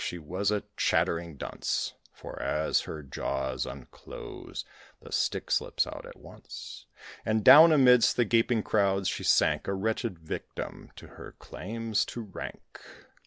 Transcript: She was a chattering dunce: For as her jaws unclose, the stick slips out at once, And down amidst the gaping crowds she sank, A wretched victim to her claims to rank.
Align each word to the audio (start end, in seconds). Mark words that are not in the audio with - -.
She 0.03 0.17
was 0.17 0.49
a 0.49 0.63
chattering 0.77 1.37
dunce: 1.37 1.93
For 2.11 2.41
as 2.41 2.81
her 2.89 3.03
jaws 3.03 3.67
unclose, 3.67 4.65
the 4.99 5.11
stick 5.11 5.51
slips 5.51 5.85
out 5.85 6.07
at 6.07 6.17
once, 6.17 6.87
And 7.23 7.43
down 7.45 7.71
amidst 7.71 8.15
the 8.17 8.25
gaping 8.25 8.63
crowds 8.63 9.07
she 9.07 9.23
sank, 9.23 9.67
A 9.67 9.75
wretched 9.75 10.17
victim 10.17 10.91
to 10.95 11.05
her 11.09 11.35
claims 11.37 12.03
to 12.05 12.21
rank. 12.23 12.81